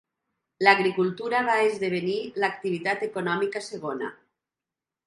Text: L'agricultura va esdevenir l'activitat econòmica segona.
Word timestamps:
L'agricultura 0.67 1.43
va 1.49 1.59
esdevenir 1.67 2.17
l'activitat 2.45 3.07
econòmica 3.11 3.65
segona. 3.71 4.15